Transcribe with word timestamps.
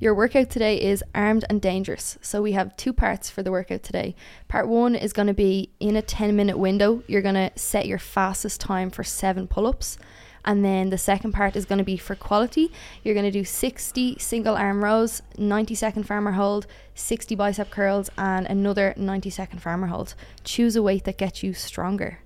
Your 0.00 0.14
workout 0.14 0.48
today 0.48 0.80
is 0.80 1.04
armed 1.14 1.44
and 1.50 1.60
dangerous. 1.60 2.16
So 2.22 2.40
we 2.40 2.52
have 2.52 2.74
two 2.78 2.94
parts 2.94 3.28
for 3.28 3.42
the 3.42 3.50
workout 3.50 3.82
today. 3.82 4.14
Part 4.48 4.66
one 4.66 4.94
is 4.94 5.12
going 5.12 5.28
to 5.28 5.34
be 5.34 5.72
in 5.78 5.94
a 5.94 6.00
10 6.00 6.34
minute 6.34 6.56
window, 6.56 7.02
you're 7.06 7.20
going 7.20 7.34
to 7.34 7.50
set 7.54 7.84
your 7.84 7.98
fastest 7.98 8.62
time 8.62 8.88
for 8.88 9.04
seven 9.04 9.46
pull 9.46 9.66
ups. 9.66 9.98
And 10.42 10.64
then 10.64 10.88
the 10.88 10.96
second 10.96 11.32
part 11.32 11.54
is 11.54 11.66
going 11.66 11.80
to 11.80 11.84
be 11.84 11.98
for 11.98 12.14
quality. 12.14 12.72
You're 13.04 13.12
going 13.12 13.26
to 13.26 13.30
do 13.30 13.44
60 13.44 14.16
single 14.18 14.56
arm 14.56 14.82
rows, 14.82 15.20
90 15.36 15.74
second 15.74 16.04
farmer 16.04 16.32
hold, 16.32 16.66
60 16.94 17.34
bicep 17.34 17.68
curls, 17.68 18.08
and 18.16 18.46
another 18.46 18.94
90 18.96 19.28
second 19.28 19.58
farmer 19.58 19.88
hold. 19.88 20.14
Choose 20.44 20.76
a 20.76 20.82
weight 20.82 21.04
that 21.04 21.18
gets 21.18 21.42
you 21.42 21.52
stronger. 21.52 22.20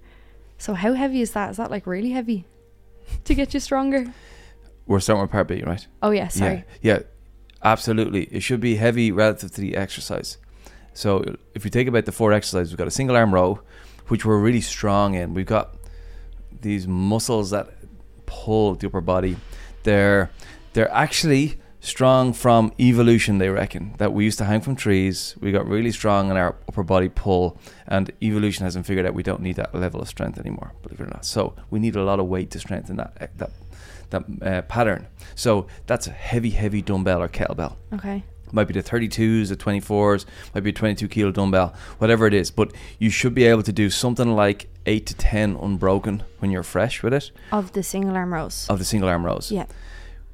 So, 0.58 0.74
how 0.74 0.92
heavy 0.92 1.20
is 1.22 1.32
that? 1.32 1.50
Is 1.50 1.56
that 1.56 1.72
like 1.72 1.88
really 1.88 2.10
heavy 2.10 2.44
to 3.24 3.34
get 3.34 3.52
you 3.52 3.58
stronger? 3.58 4.14
We're 4.86 5.00
starting 5.00 5.22
with 5.22 5.32
part 5.32 5.48
B, 5.48 5.64
right? 5.66 5.84
Oh, 6.02 6.10
yeah, 6.10 6.28
sorry. 6.28 6.64
Yeah, 6.82 6.98
yeah, 6.98 7.02
absolutely. 7.64 8.24
It 8.24 8.40
should 8.40 8.60
be 8.60 8.76
heavy 8.76 9.10
relative 9.10 9.50
to 9.52 9.60
the 9.60 9.76
exercise. 9.76 10.38
So 10.92 11.36
if 11.54 11.64
you 11.64 11.70
take 11.70 11.88
about 11.88 12.04
the 12.04 12.12
four 12.12 12.32
exercises, 12.32 12.70
we've 12.70 12.78
got 12.78 12.86
a 12.86 12.92
single 12.92 13.16
arm 13.16 13.34
row, 13.34 13.60
which 14.08 14.24
we're 14.24 14.38
really 14.38 14.60
strong 14.60 15.14
in. 15.14 15.34
We've 15.34 15.46
got 15.46 15.74
these 16.60 16.86
muscles 16.86 17.50
that 17.50 17.70
pull 18.26 18.74
the 18.74 18.86
upper 18.86 19.00
body. 19.00 19.36
They're 19.82 20.30
they're 20.72 20.90
actually 20.92 21.58
strong 21.84 22.32
from 22.32 22.72
evolution. 22.80 23.38
They 23.38 23.50
reckon 23.50 23.94
that 23.98 24.12
we 24.12 24.24
used 24.24 24.38
to 24.38 24.44
hang 24.44 24.60
from 24.60 24.74
trees. 24.74 25.36
We 25.40 25.52
got 25.52 25.66
really 25.68 25.92
strong 25.92 26.30
in 26.30 26.36
our 26.36 26.56
upper 26.68 26.82
body 26.82 27.08
pull, 27.08 27.58
and 27.86 28.10
evolution 28.22 28.64
hasn't 28.64 28.86
figured 28.86 29.06
out 29.06 29.14
we 29.14 29.22
don't 29.22 29.42
need 29.42 29.56
that 29.56 29.74
level 29.74 30.00
of 30.00 30.08
strength 30.08 30.38
anymore. 30.38 30.72
Believe 30.82 31.00
it 31.00 31.04
or 31.04 31.06
not. 31.06 31.24
So 31.24 31.54
we 31.70 31.78
need 31.78 31.94
a 31.96 32.02
lot 32.02 32.18
of 32.18 32.26
weight 32.26 32.50
to 32.52 32.58
strengthen 32.58 32.96
that 32.96 33.30
that 33.38 33.50
that 34.10 34.24
uh, 34.42 34.62
pattern. 34.62 35.06
So 35.34 35.66
that's 35.86 36.06
a 36.06 36.10
heavy, 36.10 36.50
heavy 36.50 36.82
dumbbell 36.82 37.22
or 37.22 37.28
kettlebell. 37.28 37.76
Okay. 37.92 38.24
Might 38.52 38.68
be 38.68 38.74
the 38.74 38.84
32s, 38.84 39.48
the 39.48 39.56
24s, 39.56 40.26
might 40.54 40.60
be 40.62 40.70
a 40.70 40.72
22 40.72 41.08
kilo 41.08 41.32
dumbbell, 41.32 41.74
whatever 41.98 42.24
it 42.26 42.34
is. 42.34 42.52
But 42.52 42.72
you 43.00 43.10
should 43.10 43.34
be 43.34 43.44
able 43.44 43.64
to 43.64 43.72
do 43.72 43.90
something 43.90 44.36
like 44.36 44.68
8 44.86 45.06
to 45.06 45.14
10 45.14 45.56
unbroken 45.56 46.22
when 46.38 46.52
you're 46.52 46.62
fresh 46.62 47.02
with 47.02 47.12
it. 47.12 47.32
Of 47.50 47.72
the 47.72 47.82
single 47.82 48.14
arm 48.14 48.32
rows. 48.32 48.66
Of 48.68 48.78
the 48.78 48.84
single 48.84 49.08
arm 49.08 49.24
rows. 49.24 49.50
Yeah. 49.50 49.66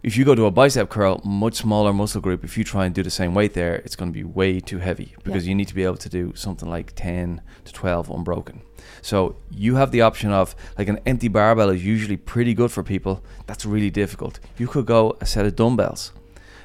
If 0.02 0.16
you 0.16 0.24
go 0.24 0.34
to 0.34 0.46
a 0.46 0.50
bicep 0.50 0.88
curl, 0.88 1.20
much 1.24 1.56
smaller 1.56 1.92
muscle 1.92 2.22
group, 2.22 2.42
if 2.42 2.56
you 2.56 2.64
try 2.64 2.86
and 2.86 2.94
do 2.94 3.02
the 3.02 3.10
same 3.10 3.34
weight 3.34 3.52
there, 3.52 3.76
it's 3.76 3.96
going 3.96 4.10
to 4.10 4.14
be 4.14 4.24
way 4.24 4.58
too 4.58 4.78
heavy 4.78 5.14
because 5.24 5.44
yeah. 5.44 5.50
you 5.50 5.54
need 5.54 5.68
to 5.68 5.74
be 5.74 5.84
able 5.84 5.98
to 5.98 6.08
do 6.08 6.32
something 6.34 6.70
like 6.70 6.92
10 6.96 7.42
to 7.66 7.72
12 7.72 8.08
unbroken. 8.08 8.62
So 9.02 9.36
you 9.50 9.74
have 9.74 9.90
the 9.90 10.00
option 10.00 10.32
of 10.32 10.56
like 10.78 10.88
an 10.88 11.00
empty 11.04 11.28
barbell 11.28 11.68
is 11.68 11.84
usually 11.84 12.16
pretty 12.16 12.54
good 12.54 12.72
for 12.72 12.82
people. 12.82 13.22
That's 13.46 13.66
really 13.66 13.90
difficult. 13.90 14.40
You 14.56 14.68
could 14.68 14.86
go 14.86 15.18
a 15.20 15.26
set 15.26 15.44
of 15.44 15.54
dumbbells 15.54 16.12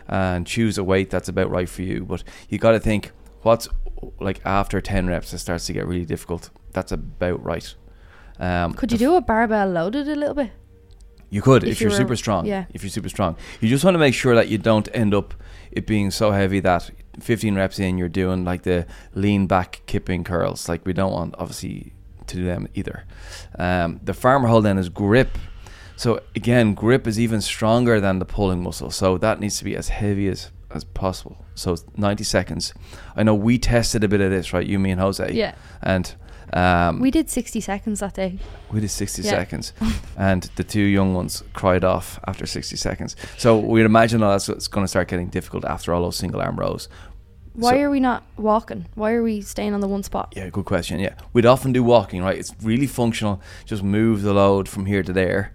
and 0.07 0.47
choose 0.47 0.77
a 0.77 0.83
weight 0.83 1.09
that's 1.09 1.27
about 1.27 1.49
right 1.49 1.67
for 1.67 1.81
you. 1.81 2.05
But 2.05 2.23
you 2.47 2.57
got 2.57 2.71
to 2.71 2.79
think 2.79 3.11
what's 3.41 3.67
like 4.21 4.39
after 4.45 4.79
10 4.79 5.07
reps, 5.07 5.33
it 5.33 5.39
starts 5.39 5.65
to 5.65 5.73
get 5.73 5.85
really 5.85 6.05
difficult. 6.05 6.51
That's 6.71 6.93
about 6.93 7.43
right. 7.43 7.75
Um, 8.39 8.73
could 8.73 8.93
you 8.93 8.97
do 8.97 9.15
a 9.15 9.21
barbell 9.21 9.69
loaded 9.69 10.07
a 10.07 10.15
little 10.15 10.35
bit? 10.35 10.51
You 11.29 11.41
could 11.41 11.63
if, 11.63 11.71
if 11.71 11.81
you're, 11.81 11.91
super 11.91 12.15
strong. 12.15 12.45
Yeah. 12.45 12.65
If 12.73 12.83
you're 12.83 12.89
super 12.89 13.09
strong, 13.09 13.35
you 13.59 13.69
just 13.69 13.83
want 13.83 13.95
to 13.95 13.99
make 13.99 14.13
sure 14.13 14.35
that 14.35 14.47
you 14.47 14.57
don't 14.57 14.87
end 14.93 15.13
up 15.13 15.33
it 15.71 15.85
being 15.85 16.11
so 16.11 16.31
heavy 16.31 16.59
that 16.61 16.89
15 17.19 17.55
reps 17.55 17.79
in 17.79 17.97
you're 17.97 18.09
doing 18.09 18.43
like 18.43 18.63
the 18.63 18.85
lean 19.13 19.47
back 19.47 19.81
kipping 19.85 20.23
curls. 20.23 20.69
Like 20.69 20.85
we 20.85 20.93
don't 20.93 21.11
want 21.11 21.35
obviously 21.37 21.93
to 22.27 22.35
do 22.37 22.45
them 22.45 22.67
either. 22.73 23.05
Um, 23.57 23.99
the 24.03 24.13
farmer 24.13 24.47
hold 24.47 24.65
then 24.65 24.77
is 24.77 24.89
grip. 24.89 25.37
So 25.97 26.21
again, 26.35 26.73
grip 26.73 27.07
is 27.07 27.19
even 27.19 27.41
stronger 27.41 27.99
than 27.99 28.19
the 28.19 28.25
pulling 28.25 28.61
muscle. 28.61 28.91
So 28.91 29.17
that 29.17 29.39
needs 29.39 29.57
to 29.59 29.63
be 29.63 29.75
as 29.75 29.89
heavy 29.89 30.27
as 30.27 30.51
as 30.71 30.83
possible. 30.83 31.37
So 31.55 31.77
90 31.95 32.23
seconds. 32.23 32.73
I 33.15 33.23
know 33.23 33.33
we 33.33 33.57
tested 33.57 34.03
a 34.03 34.07
bit 34.07 34.19
of 34.19 34.29
this, 34.29 34.51
right? 34.51 34.65
You, 34.65 34.77
me, 34.77 34.91
and 34.91 34.99
Jose. 34.99 35.31
Yeah. 35.31 35.55
And 35.81 36.13
um, 36.53 36.99
we 36.99 37.11
did 37.11 37.29
60 37.29 37.59
seconds 37.59 37.99
that 37.99 38.13
day. 38.13 38.37
We 38.71 38.79
did 38.79 38.89
60 38.89 39.21
yeah. 39.21 39.31
seconds. 39.31 39.73
and 40.17 40.43
the 40.55 40.63
two 40.63 40.81
young 40.81 41.13
ones 41.13 41.43
cried 41.53 41.83
off 41.83 42.19
after 42.27 42.45
60 42.45 42.75
seconds. 42.75 43.15
So 43.37 43.57
we'd 43.57 43.85
imagine 43.85 44.21
that's 44.21 44.49
it's 44.49 44.67
going 44.67 44.83
to 44.83 44.87
start 44.87 45.07
getting 45.07 45.27
difficult 45.27 45.65
after 45.65 45.93
all 45.93 46.03
those 46.03 46.15
single 46.15 46.41
arm 46.41 46.57
rows. 46.57 46.87
Why 47.53 47.71
so, 47.71 47.79
are 47.81 47.89
we 47.89 48.01
not 48.01 48.23
walking? 48.37 48.85
Why 48.95 49.13
are 49.13 49.23
we 49.23 49.41
staying 49.41 49.73
on 49.73 49.79
the 49.79 49.87
one 49.87 50.03
spot? 50.03 50.33
Yeah, 50.35 50.49
good 50.49 50.65
question. 50.65 50.99
Yeah, 50.99 51.15
we'd 51.31 51.45
often 51.45 51.71
do 51.71 51.83
walking, 51.83 52.21
right? 52.21 52.37
It's 52.37 52.53
really 52.61 52.87
functional. 52.87 53.41
Just 53.65 53.81
move 53.81 54.23
the 54.23 54.33
load 54.33 54.67
from 54.67 54.85
here 54.85 55.03
to 55.03 55.13
there 55.13 55.53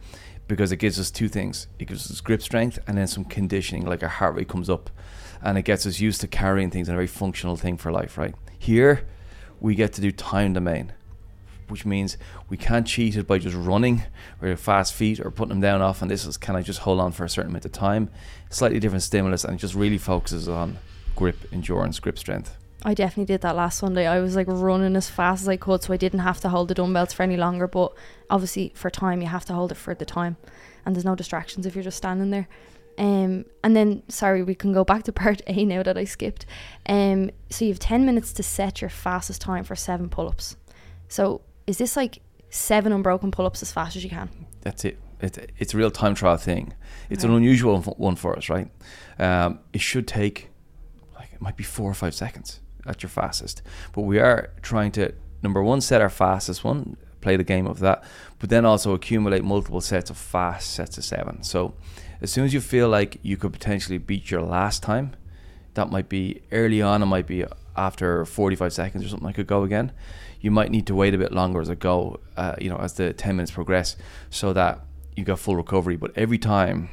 because 0.48 0.72
it 0.72 0.78
gives 0.78 0.98
us 0.98 1.10
two 1.10 1.28
things. 1.28 1.68
It 1.78 1.88
gives 1.88 2.10
us 2.10 2.20
grip 2.22 2.40
strength 2.40 2.78
and 2.86 2.96
then 2.96 3.06
some 3.06 3.24
conditioning, 3.24 3.84
like 3.84 4.02
our 4.02 4.08
heart 4.08 4.34
rate 4.34 4.48
comes 4.48 4.70
up, 4.70 4.88
and 5.42 5.58
it 5.58 5.62
gets 5.62 5.84
us 5.84 6.00
used 6.00 6.22
to 6.22 6.26
carrying 6.26 6.70
things 6.70 6.88
and 6.88 6.94
a 6.94 6.98
very 6.98 7.06
functional 7.06 7.56
thing 7.56 7.76
for 7.76 7.92
life, 7.92 8.16
right? 8.16 8.34
Here, 8.58 9.06
we 9.60 9.74
get 9.74 9.92
to 9.94 10.00
do 10.00 10.10
time 10.10 10.52
domain, 10.52 10.92
which 11.68 11.84
means 11.84 12.16
we 12.48 12.56
can't 12.56 12.86
cheat 12.86 13.16
it 13.16 13.26
by 13.26 13.38
just 13.38 13.56
running 13.56 14.02
or 14.40 14.56
fast 14.56 14.94
feet 14.94 15.20
or 15.20 15.30
putting 15.30 15.50
them 15.50 15.60
down 15.60 15.82
off. 15.82 16.02
And 16.02 16.10
this 16.10 16.26
is 16.26 16.36
kind 16.36 16.58
of 16.58 16.64
just 16.64 16.80
hold 16.80 17.00
on 17.00 17.12
for 17.12 17.24
a 17.24 17.28
certain 17.28 17.50
amount 17.50 17.64
of 17.64 17.72
time, 17.72 18.10
slightly 18.48 18.80
different 18.80 19.02
stimulus, 19.02 19.44
and 19.44 19.54
it 19.54 19.58
just 19.58 19.74
really 19.74 19.98
focuses 19.98 20.48
on 20.48 20.78
grip 21.14 21.36
endurance, 21.52 22.00
grip 22.00 22.18
strength. 22.18 22.56
I 22.82 22.94
definitely 22.94 23.26
did 23.26 23.42
that 23.42 23.56
last 23.56 23.78
Sunday. 23.78 24.06
I 24.06 24.20
was 24.20 24.34
like 24.34 24.46
running 24.48 24.96
as 24.96 25.10
fast 25.10 25.42
as 25.42 25.48
I 25.48 25.58
could, 25.58 25.82
so 25.82 25.92
I 25.92 25.98
didn't 25.98 26.20
have 26.20 26.40
to 26.40 26.48
hold 26.48 26.68
the 26.68 26.74
dumbbells 26.74 27.12
for 27.12 27.22
any 27.22 27.36
longer. 27.36 27.68
But 27.68 27.92
obviously, 28.30 28.72
for 28.74 28.88
time, 28.88 29.20
you 29.20 29.28
have 29.28 29.44
to 29.46 29.52
hold 29.52 29.70
it 29.70 29.76
for 29.76 29.94
the 29.94 30.06
time, 30.06 30.38
and 30.86 30.96
there's 30.96 31.04
no 31.04 31.14
distractions 31.14 31.66
if 31.66 31.74
you're 31.74 31.84
just 31.84 31.98
standing 31.98 32.30
there. 32.30 32.48
Um, 33.00 33.46
and 33.64 33.74
then, 33.74 34.02
sorry, 34.08 34.42
we 34.42 34.54
can 34.54 34.74
go 34.74 34.84
back 34.84 35.04
to 35.04 35.12
part 35.24 35.40
A 35.46 35.64
now 35.64 35.82
that 35.82 35.96
I 35.96 36.04
skipped. 36.04 36.46
Um, 36.86 37.30
so 37.48 37.64
you 37.64 37.72
have 37.72 37.80
10 37.80 38.04
minutes 38.04 38.32
to 38.34 38.42
set 38.42 38.80
your 38.80 38.90
fastest 38.90 39.40
time 39.40 39.64
for 39.64 39.74
seven 39.74 40.08
pull 40.08 40.28
ups. 40.28 40.56
So 41.08 41.40
is 41.66 41.78
this 41.78 41.96
like 41.96 42.20
seven 42.50 42.92
unbroken 42.92 43.30
pull 43.30 43.46
ups 43.46 43.62
as 43.62 43.72
fast 43.72 43.96
as 43.96 44.04
you 44.04 44.10
can? 44.10 44.28
That's 44.60 44.84
it. 44.84 44.98
It's, 45.20 45.38
it's 45.58 45.74
a 45.74 45.76
real 45.76 45.90
time 45.90 46.14
trial 46.14 46.36
thing. 46.36 46.74
It's 47.08 47.24
an 47.24 47.32
unusual 47.32 47.80
one 47.80 48.16
for 48.16 48.36
us, 48.36 48.48
right? 48.48 48.70
Um, 49.18 49.58
it 49.72 49.80
should 49.80 50.06
take 50.06 50.50
like, 51.14 51.32
it 51.32 51.40
might 51.40 51.56
be 51.56 51.64
four 51.64 51.90
or 51.90 51.94
five 51.94 52.14
seconds 52.14 52.60
at 52.86 53.02
your 53.02 53.10
fastest. 53.10 53.62
But 53.92 54.02
we 54.02 54.18
are 54.18 54.50
trying 54.62 54.92
to 54.92 55.12
number 55.42 55.62
one 55.62 55.80
set 55.80 56.00
our 56.00 56.08
fastest 56.10 56.64
one, 56.64 56.96
play 57.20 57.36
the 57.36 57.44
game 57.44 57.66
of 57.66 57.80
that, 57.80 58.04
but 58.38 58.50
then 58.50 58.64
also 58.64 58.94
accumulate 58.94 59.44
multiple 59.44 59.80
sets 59.80 60.10
of 60.10 60.16
fast 60.16 60.72
sets 60.72 60.98
of 60.98 61.04
seven. 61.04 61.42
So 61.42 61.74
as 62.20 62.30
soon 62.30 62.44
as 62.44 62.54
you 62.54 62.60
feel 62.60 62.88
like 62.88 63.18
you 63.22 63.36
could 63.36 63.52
potentially 63.52 63.98
beat 63.98 64.30
your 64.30 64.42
last 64.42 64.82
time, 64.82 65.14
that 65.74 65.90
might 65.90 66.08
be 66.08 66.42
early 66.52 66.82
on, 66.82 67.02
it 67.02 67.06
might 67.06 67.26
be 67.26 67.44
after 67.76 68.24
45 68.24 68.72
seconds 68.72 69.04
or 69.04 69.08
something 69.08 69.28
I 69.28 69.32
could 69.32 69.46
go 69.46 69.62
again. 69.62 69.92
You 70.40 70.50
might 70.50 70.70
need 70.70 70.86
to 70.86 70.94
wait 70.94 71.14
a 71.14 71.18
bit 71.18 71.32
longer 71.32 71.60
as 71.60 71.70
I 71.70 71.74
go, 71.74 72.20
uh, 72.36 72.56
you 72.58 72.68
know, 72.70 72.76
as 72.76 72.94
the 72.94 73.12
10 73.12 73.36
minutes 73.36 73.52
progress, 73.52 73.96
so 74.30 74.52
that 74.52 74.80
you 75.16 75.24
got 75.24 75.38
full 75.38 75.56
recovery. 75.56 75.96
But 75.96 76.12
every 76.16 76.38
time, 76.38 76.90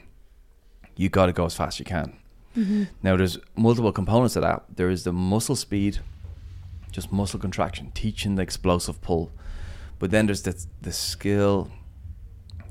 you 0.96 1.10
got 1.10 1.28
to 1.28 1.34
go 1.34 1.46
as 1.46 1.56
fast 1.56 1.76
as 1.76 1.80
you 1.80 1.86
can. 1.86 2.18
Mm-hmm. 2.56 2.84
Now, 3.04 3.16
there's 3.16 3.38
multiple 3.56 3.92
components 3.92 4.36
of 4.36 4.42
that. 4.42 4.64
There 4.76 4.90
is 4.90 5.04
the 5.04 5.14
muscle 5.14 5.56
speed, 5.56 6.00
just 6.92 7.12
muscle 7.12 7.40
contraction, 7.40 7.92
teaching 7.94 8.36
the 8.36 8.42
explosive 8.42 9.02
pull. 9.02 9.32
But 10.00 10.12
then 10.12 10.28
there's 10.28 10.44
the, 10.44 10.66
the 10.82 10.92
skill 10.92 11.72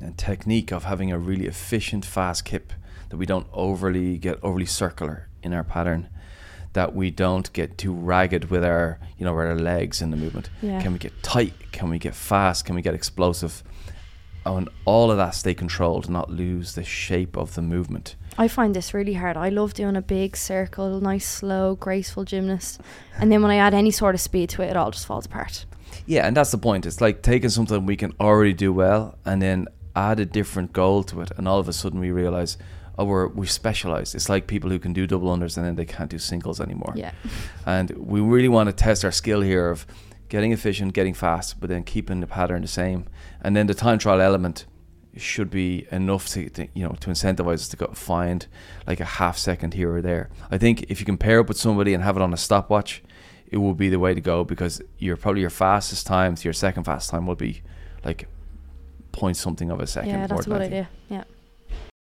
and 0.00 0.16
technique 0.16 0.72
of 0.72 0.84
having 0.84 1.10
a 1.10 1.18
really 1.18 1.46
efficient, 1.46 2.04
fast 2.04 2.44
kip 2.44 2.72
that 3.08 3.16
we 3.16 3.26
don't 3.26 3.46
overly 3.52 4.18
get 4.18 4.38
overly 4.42 4.66
circular 4.66 5.28
in 5.42 5.52
our 5.52 5.64
pattern 5.64 6.08
that 6.76 6.94
we 6.94 7.10
don't 7.10 7.50
get 7.54 7.78
too 7.78 7.90
ragged 7.90 8.50
with 8.50 8.62
our 8.62 8.98
you 9.16 9.24
know 9.24 9.34
with 9.34 9.46
our 9.46 9.54
legs 9.54 10.02
in 10.02 10.10
the 10.10 10.16
movement. 10.16 10.50
Yeah. 10.60 10.80
can 10.82 10.92
we 10.92 10.98
get 10.98 11.22
tight? 11.22 11.54
Can 11.72 11.88
we 11.88 11.98
get 11.98 12.14
fast? 12.14 12.66
Can 12.66 12.74
we 12.74 12.82
get 12.82 12.94
explosive 12.94 13.64
Oh, 14.46 14.56
and 14.56 14.68
all 14.84 15.10
of 15.10 15.16
that 15.16 15.34
stay 15.34 15.54
controlled 15.54 16.08
not 16.08 16.30
lose 16.30 16.74
the 16.74 16.84
shape 16.84 17.36
of 17.36 17.54
the 17.54 17.62
movement 17.62 18.14
I 18.38 18.48
find 18.48 18.76
this 18.76 18.92
really 18.92 19.14
hard. 19.14 19.36
I 19.36 19.48
love 19.48 19.72
doing 19.74 19.96
a 19.96 20.02
big 20.02 20.36
circle, 20.36 21.00
nice, 21.00 21.26
slow, 21.26 21.74
graceful 21.76 22.24
gymnast. 22.24 22.80
And 23.18 23.32
then 23.32 23.40
when 23.40 23.50
I 23.50 23.56
add 23.56 23.72
any 23.72 23.90
sort 23.90 24.14
of 24.14 24.20
speed 24.20 24.50
to 24.50 24.62
it, 24.62 24.70
it 24.70 24.76
all 24.76 24.90
just 24.90 25.06
falls 25.06 25.26
apart. 25.26 25.64
Yeah, 26.06 26.26
and 26.26 26.36
that's 26.36 26.50
the 26.50 26.58
point. 26.58 26.84
It's 26.84 27.00
like 27.00 27.22
taking 27.22 27.48
something 27.48 27.86
we 27.86 27.96
can 27.96 28.12
already 28.20 28.52
do 28.52 28.72
well 28.72 29.18
and 29.24 29.40
then 29.40 29.68
add 29.94 30.20
a 30.20 30.26
different 30.26 30.74
goal 30.74 31.02
to 31.04 31.22
it. 31.22 31.30
And 31.38 31.48
all 31.48 31.58
of 31.58 31.68
a 31.68 31.72
sudden 31.72 31.98
we 31.98 32.10
realize, 32.10 32.58
oh, 32.98 33.06
we're, 33.06 33.28
we've 33.28 33.50
specialized. 33.50 34.14
It's 34.14 34.28
like 34.28 34.46
people 34.46 34.68
who 34.68 34.78
can 34.78 34.92
do 34.92 35.06
double 35.06 35.34
unders 35.34 35.56
and 35.56 35.64
then 35.64 35.76
they 35.76 35.86
can't 35.86 36.10
do 36.10 36.18
singles 36.18 36.60
anymore. 36.60 36.92
Yeah. 36.94 37.12
And 37.64 37.90
we 37.92 38.20
really 38.20 38.48
want 38.48 38.68
to 38.68 38.74
test 38.74 39.02
our 39.02 39.12
skill 39.12 39.40
here 39.40 39.70
of 39.70 39.86
getting 40.28 40.52
efficient, 40.52 40.92
getting 40.92 41.14
fast, 41.14 41.60
but 41.60 41.68
then 41.68 41.84
keeping 41.84 42.20
the 42.20 42.26
pattern 42.26 42.62
the 42.62 42.68
same. 42.68 43.06
And 43.40 43.56
then 43.56 43.66
the 43.66 43.74
time 43.74 43.98
trial 43.98 44.20
element 44.20 44.66
should 45.16 45.50
be 45.50 45.86
enough 45.90 46.28
to, 46.28 46.48
to, 46.50 46.68
you 46.74 46.86
know 46.86 46.94
to 47.00 47.08
incentivize 47.08 47.54
us 47.54 47.68
to 47.68 47.76
go 47.76 47.86
find 47.94 48.46
like 48.86 49.00
a 49.00 49.04
half 49.04 49.38
second 49.38 49.74
here 49.74 49.94
or 49.94 50.02
there. 50.02 50.28
I 50.50 50.58
think 50.58 50.90
if 50.90 51.00
you 51.00 51.06
can 51.06 51.16
pair 51.16 51.40
up 51.40 51.48
with 51.48 51.56
somebody 51.56 51.94
and 51.94 52.02
have 52.02 52.16
it 52.16 52.22
on 52.22 52.34
a 52.34 52.36
stopwatch, 52.36 53.02
it 53.46 53.58
will 53.58 53.74
be 53.74 53.88
the 53.88 53.98
way 53.98 54.14
to 54.14 54.20
go 54.20 54.44
because 54.44 54.82
you're 54.98 55.16
probably 55.16 55.40
your 55.40 55.50
fastest 55.50 56.06
time 56.06 56.34
to 56.34 56.44
your 56.44 56.52
second 56.52 56.84
fastest 56.84 57.10
time 57.10 57.26
will 57.26 57.34
be 57.34 57.62
like 58.04 58.28
point 59.12 59.36
something 59.36 59.70
of 59.70 59.80
a 59.80 59.86
second. 59.86 60.10
Yeah, 60.10 60.26
that's 60.26 60.46
a 60.46 60.50
good 60.50 60.62
idea. 60.62 60.88
Yeah. 61.08 61.24